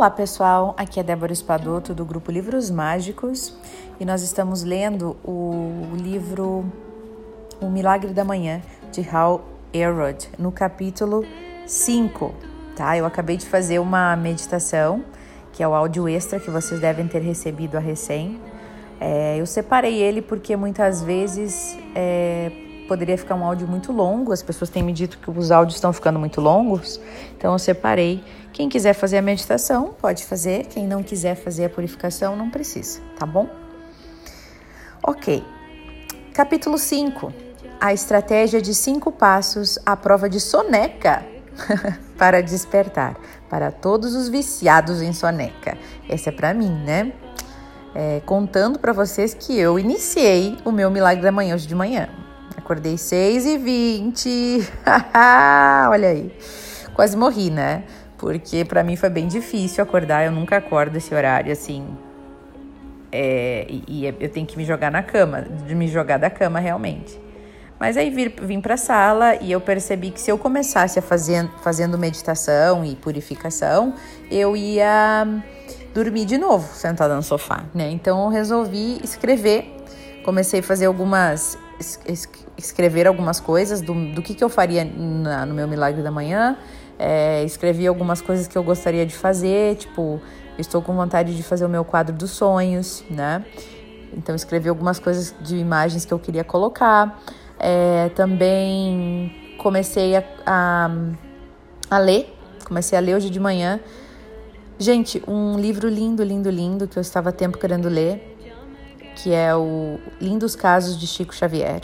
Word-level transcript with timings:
Olá 0.00 0.08
pessoal, 0.08 0.74
aqui 0.78 0.98
é 0.98 1.02
Débora 1.02 1.30
Espadoto 1.30 1.92
do 1.92 2.06
grupo 2.06 2.32
Livros 2.32 2.70
Mágicos 2.70 3.54
e 4.00 4.04
nós 4.06 4.22
estamos 4.22 4.62
lendo 4.62 5.14
o 5.22 5.94
livro 5.94 6.64
O 7.60 7.68
Milagre 7.68 8.14
da 8.14 8.24
Manhã 8.24 8.62
de 8.90 9.06
Hal 9.06 9.44
Elrod 9.74 10.26
no 10.38 10.50
capítulo 10.50 11.22
5, 11.66 12.34
tá? 12.74 12.96
Eu 12.96 13.04
acabei 13.04 13.36
de 13.36 13.44
fazer 13.44 13.78
uma 13.78 14.16
meditação 14.16 15.04
que 15.52 15.62
é 15.62 15.68
o 15.68 15.74
áudio 15.74 16.08
extra 16.08 16.40
que 16.40 16.50
vocês 16.50 16.80
devem 16.80 17.06
ter 17.06 17.20
recebido 17.20 17.76
a 17.76 17.78
recém. 17.78 18.40
É, 18.98 19.36
eu 19.38 19.44
separei 19.44 20.00
ele 20.00 20.22
porque 20.22 20.56
muitas 20.56 21.02
vezes 21.02 21.76
é, 21.94 22.50
poderia 22.90 23.16
ficar 23.16 23.36
um 23.36 23.44
áudio 23.44 23.68
muito 23.68 23.92
longo, 23.92 24.32
as 24.32 24.42
pessoas 24.42 24.68
têm 24.68 24.82
me 24.82 24.92
dito 24.92 25.16
que 25.18 25.30
os 25.30 25.52
áudios 25.52 25.76
estão 25.76 25.92
ficando 25.92 26.18
muito 26.18 26.40
longos, 26.40 27.00
então 27.38 27.52
eu 27.52 27.58
separei. 27.58 28.20
Quem 28.52 28.68
quiser 28.68 28.94
fazer 28.94 29.18
a 29.18 29.22
meditação, 29.22 29.94
pode 29.96 30.24
fazer, 30.24 30.66
quem 30.66 30.88
não 30.88 31.00
quiser 31.00 31.36
fazer 31.36 31.66
a 31.66 31.70
purificação, 31.70 32.34
não 32.34 32.50
precisa, 32.50 33.00
tá 33.16 33.24
bom? 33.24 33.48
Ok. 35.04 35.44
Capítulo 36.34 36.76
5. 36.76 37.32
A 37.80 37.94
estratégia 37.94 38.60
de 38.60 38.74
cinco 38.74 39.12
passos 39.12 39.78
à 39.86 39.96
prova 39.96 40.28
de 40.28 40.40
soneca 40.40 41.24
para 42.18 42.42
despertar. 42.42 43.16
Para 43.48 43.70
todos 43.70 44.16
os 44.16 44.28
viciados 44.28 45.00
em 45.00 45.12
soneca. 45.12 45.78
Essa 46.08 46.30
é 46.30 46.32
para 46.32 46.52
mim, 46.52 46.72
né? 46.84 47.12
É, 47.94 48.20
contando 48.26 48.80
para 48.80 48.92
vocês 48.92 49.32
que 49.32 49.56
eu 49.56 49.78
iniciei 49.78 50.58
o 50.64 50.72
meu 50.72 50.90
milagre 50.90 51.22
da 51.22 51.30
manhã 51.30 51.54
hoje 51.54 51.68
de 51.68 51.74
manhã. 51.74 52.08
Acordei 52.70 52.96
6 52.96 53.46
e 53.46 53.58
20 53.58 54.68
Olha 55.90 56.08
aí. 56.08 56.32
Quase 56.94 57.16
morri, 57.16 57.50
né? 57.50 57.82
Porque 58.16 58.64
para 58.64 58.84
mim 58.84 58.94
foi 58.94 59.10
bem 59.10 59.26
difícil 59.26 59.82
acordar. 59.82 60.24
Eu 60.24 60.30
nunca 60.30 60.58
acordo 60.58 60.94
esse 60.96 61.12
horário 61.12 61.50
assim. 61.50 61.84
É, 63.10 63.66
e, 63.68 63.82
e 63.88 64.06
eu 64.06 64.28
tenho 64.28 64.46
que 64.46 64.56
me 64.56 64.64
jogar 64.64 64.88
na 64.88 65.02
cama, 65.02 65.42
de 65.66 65.74
me 65.74 65.88
jogar 65.88 66.16
da 66.16 66.30
cama 66.30 66.60
realmente. 66.60 67.20
Mas 67.76 67.96
aí 67.96 68.08
vir, 68.08 68.36
vim 68.40 68.60
para 68.60 68.74
a 68.74 68.76
sala 68.76 69.34
e 69.34 69.50
eu 69.50 69.60
percebi 69.60 70.12
que 70.12 70.20
se 70.20 70.30
eu 70.30 70.38
começasse 70.38 70.96
a 70.96 71.02
fazer 71.02 71.50
fazendo 71.64 71.98
meditação 71.98 72.84
e 72.84 72.94
purificação, 72.94 73.94
eu 74.30 74.56
ia 74.56 75.26
dormir 75.92 76.24
de 76.24 76.38
novo 76.38 76.72
sentada 76.72 77.16
no 77.16 77.22
sofá, 77.24 77.64
né? 77.74 77.90
Então 77.90 78.22
eu 78.26 78.28
resolvi 78.28 79.00
escrever. 79.02 79.74
Comecei 80.22 80.60
a 80.60 80.62
fazer 80.62 80.86
algumas 80.86 81.58
escrever 82.56 83.06
algumas 83.06 83.40
coisas 83.40 83.80
do, 83.80 83.94
do 84.14 84.22
que, 84.22 84.34
que 84.34 84.44
eu 84.44 84.48
faria 84.48 84.84
na, 84.84 85.46
no 85.46 85.54
meu 85.54 85.66
milagre 85.66 86.02
da 86.02 86.10
manhã. 86.10 86.56
É, 86.98 87.42
escrevi 87.44 87.86
algumas 87.86 88.20
coisas 88.20 88.46
que 88.46 88.56
eu 88.56 88.62
gostaria 88.62 89.06
de 89.06 89.14
fazer, 89.14 89.76
tipo, 89.76 90.20
estou 90.58 90.82
com 90.82 90.94
vontade 90.94 91.34
de 91.34 91.42
fazer 91.42 91.64
o 91.64 91.68
meu 91.68 91.84
quadro 91.84 92.14
dos 92.14 92.30
sonhos, 92.32 93.02
né? 93.08 93.44
Então 94.12 94.34
escrevi 94.34 94.68
algumas 94.68 94.98
coisas 94.98 95.34
de 95.40 95.56
imagens 95.56 96.04
que 96.04 96.12
eu 96.12 96.18
queria 96.18 96.44
colocar. 96.44 97.22
É, 97.58 98.10
também 98.10 99.56
comecei 99.58 100.16
a, 100.16 100.24
a, 100.44 100.90
a 101.90 101.98
ler, 101.98 102.34
comecei 102.64 102.98
a 102.98 103.00
ler 103.00 103.14
hoje 103.14 103.30
de 103.30 103.40
manhã. 103.40 103.80
Gente, 104.78 105.22
um 105.28 105.58
livro 105.58 105.88
lindo, 105.88 106.22
lindo, 106.24 106.50
lindo 106.50 106.88
que 106.88 106.98
eu 106.98 107.02
estava 107.02 107.30
tempo 107.30 107.58
querendo 107.58 107.88
ler, 107.88 108.29
que 109.16 109.32
é 109.32 109.54
o 109.54 109.98
Lindos 110.20 110.56
Casos 110.56 110.98
de 110.98 111.06
Chico 111.06 111.34
Xavier. 111.34 111.82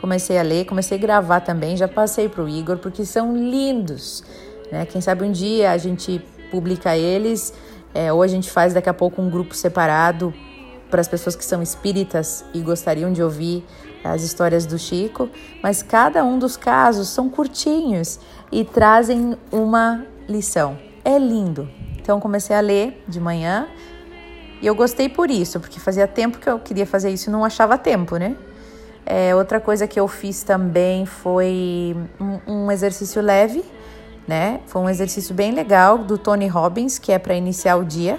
Comecei 0.00 0.38
a 0.38 0.42
ler, 0.42 0.66
comecei 0.66 0.98
a 0.98 1.00
gravar 1.00 1.40
também, 1.40 1.76
já 1.76 1.88
passei 1.88 2.28
para 2.28 2.42
o 2.42 2.48
Igor, 2.48 2.78
porque 2.78 3.04
são 3.04 3.36
lindos. 3.36 4.22
Né? 4.70 4.84
Quem 4.86 5.00
sabe 5.00 5.24
um 5.24 5.32
dia 5.32 5.70
a 5.70 5.78
gente 5.78 6.22
publica 6.50 6.96
eles, 6.96 7.52
é, 7.94 8.12
ou 8.12 8.22
a 8.22 8.26
gente 8.26 8.50
faz 8.50 8.74
daqui 8.74 8.88
a 8.88 8.94
pouco 8.94 9.22
um 9.22 9.30
grupo 9.30 9.54
separado 9.54 10.34
para 10.90 11.00
as 11.00 11.08
pessoas 11.08 11.34
que 11.34 11.44
são 11.44 11.62
espíritas 11.62 12.44
e 12.54 12.60
gostariam 12.60 13.12
de 13.12 13.22
ouvir 13.22 13.64
as 14.04 14.22
histórias 14.22 14.66
do 14.66 14.78
Chico, 14.78 15.28
mas 15.62 15.82
cada 15.82 16.24
um 16.24 16.38
dos 16.38 16.56
casos 16.56 17.08
são 17.08 17.28
curtinhos 17.28 18.20
e 18.52 18.64
trazem 18.64 19.36
uma 19.50 20.06
lição. 20.28 20.78
É 21.04 21.18
lindo. 21.18 21.68
Então 21.98 22.20
comecei 22.20 22.54
a 22.54 22.60
ler 22.60 23.02
de 23.08 23.18
manhã 23.18 23.66
e 24.60 24.66
eu 24.66 24.74
gostei 24.74 25.08
por 25.08 25.30
isso, 25.30 25.60
porque 25.60 25.78
fazia 25.78 26.06
tempo 26.06 26.38
que 26.38 26.48
eu 26.48 26.58
queria 26.58 26.86
fazer 26.86 27.10
isso 27.10 27.28
e 27.28 27.32
não 27.32 27.44
achava 27.44 27.76
tempo, 27.76 28.16
né? 28.16 28.36
É, 29.04 29.34
outra 29.34 29.60
coisa 29.60 29.86
que 29.86 30.00
eu 30.00 30.08
fiz 30.08 30.42
também 30.42 31.06
foi 31.06 31.96
um, 32.20 32.52
um 32.52 32.72
exercício 32.72 33.22
leve, 33.22 33.64
né? 34.26 34.60
Foi 34.66 34.82
um 34.82 34.88
exercício 34.88 35.34
bem 35.34 35.52
legal 35.52 35.98
do 35.98 36.18
Tony 36.18 36.48
Robbins, 36.48 36.98
que 36.98 37.12
é 37.12 37.18
para 37.18 37.34
iniciar 37.34 37.76
o 37.76 37.84
dia. 37.84 38.18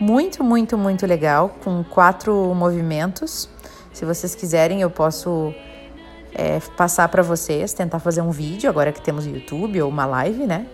Muito, 0.00 0.42
muito, 0.42 0.78
muito 0.78 1.06
legal, 1.06 1.50
com 1.62 1.84
quatro 1.84 2.54
movimentos. 2.54 3.48
Se 3.92 4.04
vocês 4.04 4.34
quiserem, 4.34 4.80
eu 4.80 4.90
posso 4.90 5.52
é, 6.34 6.60
passar 6.76 7.08
para 7.08 7.22
vocês, 7.22 7.74
tentar 7.74 7.98
fazer 7.98 8.22
um 8.22 8.30
vídeo, 8.30 8.70
agora 8.70 8.90
que 8.90 9.02
temos 9.02 9.26
YouTube 9.26 9.82
ou 9.82 9.90
uma 9.90 10.06
live, 10.06 10.46
né? 10.46 10.66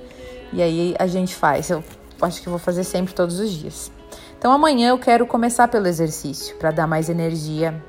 E 0.52 0.62
aí 0.62 0.94
a 0.98 1.06
gente 1.06 1.34
faz. 1.34 1.68
Eu 1.68 1.82
acho 2.22 2.40
que 2.40 2.48
vou 2.48 2.58
fazer 2.58 2.84
sempre 2.84 3.12
todos 3.12 3.40
os 3.40 3.50
dias. 3.50 3.97
Então 4.38 4.52
amanhã 4.52 4.90
eu 4.90 4.98
quero 4.98 5.26
começar 5.26 5.66
pelo 5.66 5.88
exercício 5.88 6.54
para 6.56 6.70
dar 6.70 6.86
mais 6.86 7.08
energia 7.08 7.82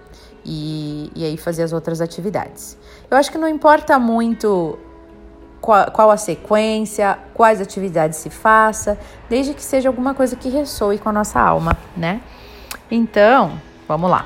e, 0.43 1.11
e 1.15 1.23
aí 1.23 1.37
fazer 1.37 1.61
as 1.61 1.71
outras 1.71 2.01
atividades. 2.01 2.75
Eu 3.09 3.17
acho 3.17 3.31
que 3.31 3.37
não 3.37 3.47
importa 3.47 3.99
muito 3.99 4.77
qual, 5.61 5.91
qual, 5.91 6.09
a 6.09 6.17
sequência, 6.17 7.19
quais 7.35 7.61
atividades 7.61 8.17
se 8.17 8.31
faça, 8.31 8.97
desde 9.29 9.53
que 9.53 9.63
seja 9.63 9.89
alguma 9.89 10.15
coisa 10.15 10.35
que 10.35 10.49
ressoe 10.49 10.97
com 10.97 11.09
a 11.09 11.13
nossa 11.13 11.39
alma, 11.39 11.77
né? 11.95 12.19
Então, 12.89 13.61
vamos 13.87 14.09
lá. 14.09 14.25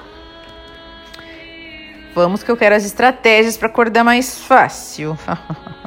Vamos 2.16 2.42
que 2.42 2.50
eu 2.50 2.56
quero 2.56 2.76
as 2.76 2.86
estratégias 2.86 3.58
para 3.58 3.68
acordar 3.68 4.04
mais 4.04 4.40
fácil. 4.40 5.18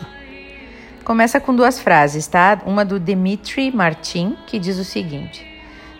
Começa 1.05 1.41
com 1.41 1.55
duas 1.55 1.79
frases, 1.79 2.27
tá? 2.27 2.61
Uma 2.67 2.85
do 2.85 2.99
Dmitry 2.99 3.71
Martin, 3.71 4.37
que 4.47 4.59
diz 4.59 4.77
o 4.77 4.85
seguinte: 4.85 5.56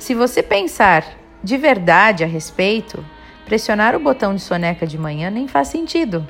se 0.07 0.15
você 0.15 0.41
pensar 0.41 1.05
de 1.43 1.57
verdade 1.57 2.23
a 2.23 2.29
respeito, 2.29 3.05
pressionar 3.45 3.97
o 3.97 3.99
botão 3.99 4.37
de 4.37 4.41
soneca 4.41 4.87
de 4.87 4.97
manhã 4.97 5.31
nem 5.31 5.49
faz 5.49 5.67
sentido. 5.67 6.25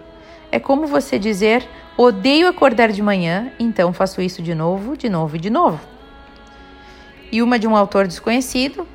É 0.50 0.58
como 0.58 0.86
você 0.86 1.18
dizer: 1.18 1.68
odeio 1.94 2.48
acordar 2.48 2.90
de 2.90 3.02
manhã, 3.02 3.52
então 3.60 3.92
faço 3.92 4.22
isso 4.22 4.40
de 4.40 4.54
novo, 4.54 4.96
de 4.96 5.10
novo 5.10 5.36
e 5.36 5.38
de 5.38 5.50
novo. 5.50 5.78
E 7.30 7.42
uma 7.42 7.58
de 7.58 7.66
um 7.66 7.76
autor 7.76 8.06
desconhecido: 8.06 8.88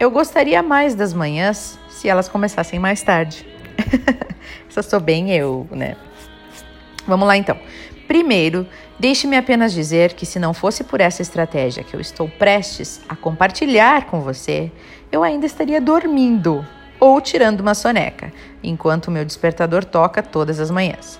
eu 0.00 0.10
gostaria 0.10 0.62
mais 0.62 0.94
das 0.94 1.12
manhãs 1.12 1.78
se 1.90 2.08
elas 2.08 2.26
começassem 2.26 2.78
mais 2.78 3.02
tarde. 3.02 3.46
Essa 4.66 4.82
sou 4.82 4.98
bem 4.98 5.30
eu, 5.30 5.68
né? 5.70 5.94
Vamos 7.06 7.28
lá 7.28 7.36
então. 7.36 7.58
Primeiro, 8.12 8.66
deixe-me 8.98 9.38
apenas 9.38 9.72
dizer 9.72 10.12
que 10.12 10.26
se 10.26 10.38
não 10.38 10.52
fosse 10.52 10.84
por 10.84 11.00
essa 11.00 11.22
estratégia 11.22 11.82
que 11.82 11.96
eu 11.96 11.98
estou 11.98 12.28
prestes 12.28 13.00
a 13.08 13.16
compartilhar 13.16 14.04
com 14.04 14.20
você, 14.20 14.70
eu 15.10 15.22
ainda 15.22 15.46
estaria 15.46 15.80
dormindo 15.80 16.62
ou 17.00 17.18
tirando 17.22 17.60
uma 17.60 17.72
soneca, 17.72 18.30
enquanto 18.62 19.10
meu 19.10 19.24
despertador 19.24 19.82
toca 19.82 20.22
todas 20.22 20.60
as 20.60 20.70
manhãs. 20.70 21.18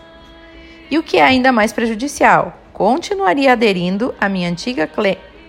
E 0.90 0.98
o 0.98 1.02
que 1.02 1.16
é 1.16 1.22
ainda 1.22 1.50
mais 1.50 1.72
prejudicial, 1.72 2.60
continuaria 2.74 3.52
aderindo 3.52 4.14
à 4.20 4.28
minha 4.28 4.50
antiga 4.50 4.86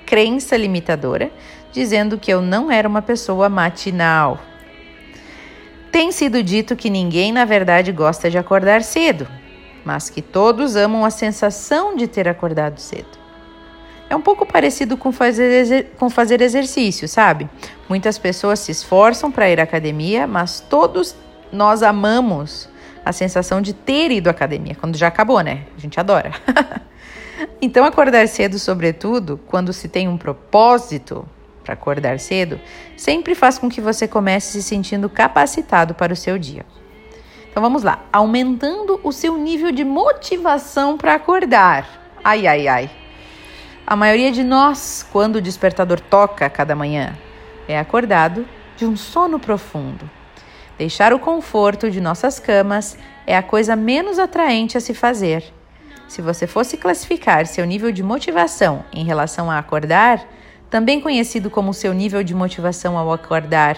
crença 0.05 0.55
limitadora, 0.55 1.29
dizendo 1.73 2.17
que 2.17 2.31
eu 2.31 2.41
não 2.41 2.71
era 2.71 2.87
uma 2.87 3.01
pessoa 3.01 3.49
matinal. 3.49 4.39
Tem 5.91 6.09
sido 6.13 6.41
dito 6.41 6.73
que 6.73 6.89
ninguém, 6.89 7.33
na 7.33 7.43
verdade, 7.43 7.91
gosta 7.91 8.29
de 8.29 8.37
acordar 8.37 8.81
cedo, 8.81 9.27
mas 9.85 10.09
que 10.09 10.21
todos 10.21 10.75
amam 10.75 11.03
a 11.05 11.09
sensação 11.09 11.95
de 11.95 12.07
ter 12.07 12.27
acordado 12.27 12.79
cedo. 12.79 13.23
É 14.09 14.15
um 14.15 14.21
pouco 14.21 14.45
parecido 14.45 14.95
com 14.95 15.11
fazer, 15.11 15.91
com 15.97 16.09
fazer 16.09 16.41
exercício, 16.41 17.07
sabe? 17.07 17.49
Muitas 17.89 18.17
pessoas 18.17 18.59
se 18.59 18.71
esforçam 18.71 19.31
para 19.31 19.49
ir 19.49 19.59
à 19.59 19.63
academia, 19.63 20.27
mas 20.27 20.59
todos 20.59 21.15
nós 21.51 21.81
amamos 21.81 22.69
a 23.03 23.11
sensação 23.11 23.61
de 23.61 23.73
ter 23.73 24.11
ido 24.11 24.27
à 24.27 24.31
academia, 24.31 24.75
quando 24.75 24.97
já 24.97 25.07
acabou, 25.07 25.41
né? 25.41 25.63
A 25.75 25.79
gente 25.79 25.99
adora. 25.99 26.31
então, 27.61 27.83
acordar 27.85 28.27
cedo, 28.27 28.59
sobretudo, 28.59 29.39
quando 29.47 29.73
se 29.73 29.87
tem 29.87 30.07
um 30.07 30.17
propósito 30.17 31.27
para 31.63 31.73
acordar 31.73 32.19
cedo, 32.19 32.59
sempre 32.95 33.33
faz 33.33 33.57
com 33.57 33.69
que 33.69 33.81
você 33.81 34.07
comece 34.07 34.51
se 34.51 34.63
sentindo 34.63 35.09
capacitado 35.09 35.93
para 35.93 36.13
o 36.13 36.15
seu 36.15 36.37
dia. 36.37 36.65
Então 37.53 37.61
vamos 37.61 37.83
lá, 37.83 38.03
aumentando 38.11 38.99
o 39.03 39.11
seu 39.11 39.37
nível 39.37 39.71
de 39.71 39.83
motivação 39.83 40.97
para 40.97 41.13
acordar. 41.13 41.87
Ai, 42.23 42.47
ai, 42.47 42.67
ai. 42.67 42.89
A 43.85 43.95
maioria 43.95 44.31
de 44.31 44.43
nós, 44.43 45.05
quando 45.11 45.35
o 45.35 45.41
despertador 45.41 45.99
toca 45.99 46.49
cada 46.49 46.75
manhã, 46.75 47.15
é 47.67 47.77
acordado 47.77 48.47
de 48.75 48.87
um 48.87 48.97
sono 48.97 49.39
profundo. 49.39 50.09
Deixar 50.79 51.13
o 51.13 51.19
conforto 51.19 51.91
de 51.91 52.01
nossas 52.01 52.39
camas 52.39 52.97
é 53.27 53.37
a 53.37 53.43
coisa 53.43 53.75
menos 53.75 54.17
atraente 54.17 54.75
a 54.75 54.81
se 54.81 54.95
fazer. 54.95 55.43
Se 56.07 56.23
você 56.23 56.47
fosse 56.47 56.75
classificar 56.75 57.45
seu 57.45 57.67
nível 57.67 57.91
de 57.91 58.01
motivação 58.01 58.83
em 58.91 59.05
relação 59.05 59.51
a 59.51 59.59
acordar, 59.59 60.27
também 60.71 60.99
conhecido 60.99 61.51
como 61.51 61.71
seu 61.71 61.93
nível 61.93 62.23
de 62.23 62.33
motivação 62.33 62.97
ao 62.97 63.13
acordar, 63.13 63.77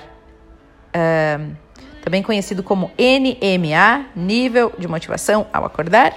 uh, 0.95 1.64
também 2.05 2.21
conhecido 2.21 2.61
como 2.61 2.91
NMA, 2.99 4.05
nível 4.15 4.71
de 4.77 4.87
motivação 4.87 5.47
ao 5.51 5.65
acordar. 5.65 6.13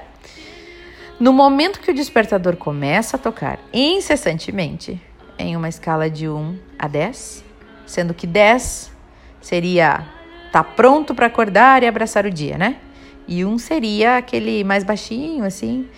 No 1.18 1.32
momento 1.32 1.80
que 1.80 1.90
o 1.90 1.94
despertador 1.94 2.56
começa 2.56 3.16
a 3.16 3.18
tocar 3.18 3.58
incessantemente, 3.72 5.00
em 5.38 5.56
uma 5.56 5.66
escala 5.66 6.10
de 6.10 6.28
1 6.28 6.58
a 6.78 6.86
10, 6.86 7.42
sendo 7.86 8.12
que 8.12 8.26
10 8.26 8.92
seria 9.40 10.06
tá 10.52 10.62
pronto 10.62 11.14
para 11.14 11.26
acordar 11.26 11.82
e 11.82 11.86
abraçar 11.86 12.26
o 12.26 12.30
dia, 12.30 12.58
né? 12.58 12.76
E 13.26 13.42
um 13.42 13.58
seria 13.58 14.18
aquele 14.18 14.62
mais 14.64 14.84
baixinho, 14.84 15.44
assim, 15.44 15.88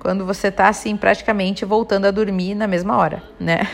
quando 0.00 0.26
você 0.26 0.50
tá 0.50 0.68
assim 0.68 0.96
praticamente 0.96 1.64
voltando 1.64 2.06
a 2.06 2.10
dormir 2.10 2.56
na 2.56 2.66
mesma 2.66 2.96
hora, 2.96 3.22
né? 3.38 3.68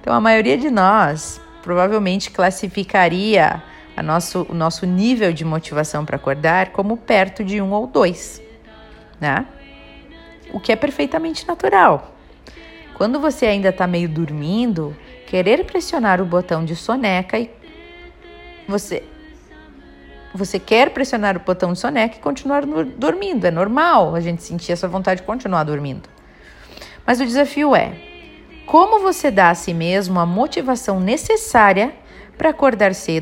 Então 0.00 0.12
a 0.12 0.20
maioria 0.20 0.58
de 0.58 0.70
nós 0.70 1.40
provavelmente 1.62 2.30
classificaria 2.30 3.62
a 3.96 4.02
nosso, 4.02 4.46
o 4.48 4.54
nosso 4.54 4.84
nível 4.84 5.32
de 5.32 5.44
motivação 5.44 6.04
para 6.04 6.16
acordar 6.16 6.70
como 6.70 6.96
perto 6.96 7.42
de 7.42 7.60
um 7.62 7.72
ou 7.72 7.86
dois, 7.86 8.42
né? 9.18 9.46
O 10.52 10.60
que 10.60 10.70
é 10.70 10.76
perfeitamente 10.76 11.48
natural. 11.48 12.14
Quando 12.94 13.18
você 13.18 13.46
ainda 13.46 13.70
está 13.70 13.86
meio 13.86 14.08
dormindo, 14.08 14.96
querer 15.26 15.64
pressionar 15.64 16.20
o 16.20 16.26
botão 16.26 16.64
de 16.64 16.76
soneca 16.76 17.38
e 17.38 17.50
você 18.68 19.02
você 20.34 20.58
quer 20.58 20.90
pressionar 20.90 21.34
o 21.34 21.40
botão 21.40 21.72
de 21.72 21.78
soneca 21.78 22.16
e 22.16 22.20
continuar 22.20 22.66
dormindo. 22.66 23.46
É 23.46 23.50
normal 23.50 24.14
a 24.14 24.20
gente 24.20 24.42
sentir 24.42 24.72
essa 24.72 24.86
vontade 24.86 25.22
de 25.22 25.26
continuar 25.26 25.64
dormindo. 25.64 26.08
Mas 27.06 27.20
o 27.20 27.24
desafio 27.24 27.74
é: 27.74 27.94
como 28.66 29.00
você 29.00 29.30
dá 29.30 29.50
a 29.50 29.54
si 29.54 29.72
mesmo 29.72 30.20
a 30.20 30.26
motivação 30.26 31.00
necessária 31.00 31.94
para 32.36 32.50
acordar 32.50 32.94
cedo 32.94 33.14